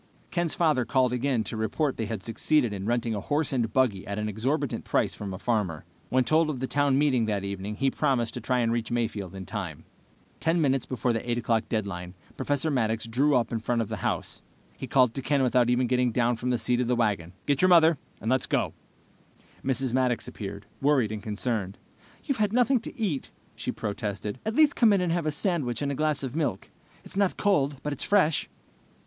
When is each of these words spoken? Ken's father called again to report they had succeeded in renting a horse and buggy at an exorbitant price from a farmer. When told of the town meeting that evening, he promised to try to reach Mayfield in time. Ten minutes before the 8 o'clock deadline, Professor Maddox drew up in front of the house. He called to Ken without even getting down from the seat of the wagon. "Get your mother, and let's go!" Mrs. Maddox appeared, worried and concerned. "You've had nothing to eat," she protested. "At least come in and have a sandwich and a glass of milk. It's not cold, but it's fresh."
Ken's 0.31 0.55
father 0.55 0.83
called 0.83 1.13
again 1.13 1.43
to 1.43 1.55
report 1.55 1.95
they 1.97 2.07
had 2.07 2.23
succeeded 2.23 2.73
in 2.73 2.87
renting 2.87 3.13
a 3.13 3.19
horse 3.21 3.53
and 3.53 3.71
buggy 3.71 4.07
at 4.07 4.17
an 4.17 4.27
exorbitant 4.27 4.83
price 4.83 5.13
from 5.13 5.31
a 5.31 5.37
farmer. 5.37 5.85
When 6.09 6.23
told 6.23 6.49
of 6.49 6.59
the 6.59 6.65
town 6.65 6.97
meeting 6.97 7.25
that 7.27 7.43
evening, 7.43 7.75
he 7.75 7.91
promised 7.91 8.33
to 8.33 8.41
try 8.41 8.65
to 8.65 8.71
reach 8.71 8.89
Mayfield 8.89 9.35
in 9.35 9.45
time. 9.45 9.83
Ten 10.39 10.59
minutes 10.59 10.87
before 10.87 11.13
the 11.13 11.29
8 11.29 11.37
o'clock 11.37 11.69
deadline, 11.69 12.15
Professor 12.35 12.71
Maddox 12.71 13.05
drew 13.05 13.35
up 13.35 13.51
in 13.51 13.59
front 13.59 13.79
of 13.79 13.89
the 13.89 13.97
house. 13.97 14.41
He 14.75 14.87
called 14.87 15.13
to 15.13 15.21
Ken 15.21 15.43
without 15.43 15.69
even 15.69 15.85
getting 15.85 16.11
down 16.11 16.35
from 16.35 16.49
the 16.49 16.57
seat 16.57 16.81
of 16.81 16.87
the 16.87 16.95
wagon. 16.95 17.33
"Get 17.45 17.61
your 17.61 17.69
mother, 17.69 17.99
and 18.19 18.31
let's 18.31 18.47
go!" 18.47 18.73
Mrs. 19.63 19.93
Maddox 19.93 20.27
appeared, 20.27 20.65
worried 20.81 21.11
and 21.11 21.21
concerned. 21.21 21.77
"You've 22.23 22.39
had 22.41 22.53
nothing 22.53 22.79
to 22.79 22.99
eat," 22.99 23.29
she 23.55 23.71
protested. 23.71 24.39
"At 24.47 24.55
least 24.55 24.75
come 24.75 24.93
in 24.93 25.01
and 25.01 25.11
have 25.11 25.27
a 25.27 25.29
sandwich 25.29 25.79
and 25.83 25.91
a 25.91 25.93
glass 25.93 26.23
of 26.23 26.35
milk. 26.35 26.71
It's 27.05 27.15
not 27.15 27.37
cold, 27.37 27.77
but 27.83 27.93
it's 27.93 28.03
fresh." 28.03 28.49